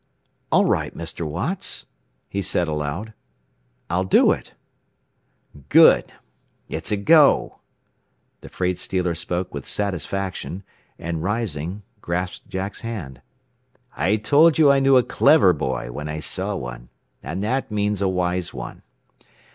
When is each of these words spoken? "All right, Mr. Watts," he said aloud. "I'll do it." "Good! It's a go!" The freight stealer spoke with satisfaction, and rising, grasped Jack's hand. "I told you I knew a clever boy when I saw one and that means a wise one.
"All 0.51 0.65
right, 0.65 0.95
Mr. 0.97 1.27
Watts," 1.27 1.85
he 2.27 2.41
said 2.41 2.67
aloud. 2.67 3.13
"I'll 3.87 4.03
do 4.03 4.31
it." 4.31 4.53
"Good! 5.69 6.11
It's 6.67 6.91
a 6.91 6.97
go!" 6.97 7.59
The 8.39 8.49
freight 8.49 8.79
stealer 8.79 9.13
spoke 9.13 9.53
with 9.53 9.67
satisfaction, 9.67 10.63
and 10.97 11.21
rising, 11.21 11.83
grasped 12.01 12.49
Jack's 12.49 12.81
hand. 12.81 13.21
"I 13.95 14.15
told 14.15 14.57
you 14.57 14.71
I 14.71 14.79
knew 14.79 14.97
a 14.97 15.03
clever 15.03 15.53
boy 15.53 15.91
when 15.91 16.09
I 16.09 16.19
saw 16.19 16.55
one 16.55 16.89
and 17.21 17.43
that 17.43 17.69
means 17.69 18.01
a 18.01 18.07
wise 18.09 18.55
one. 18.55 18.81